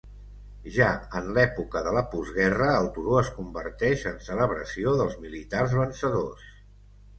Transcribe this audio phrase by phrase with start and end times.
[0.77, 0.85] Ja
[1.19, 6.53] en l'època de la postguerra el turó es converteix en celebració dels militars vencedors.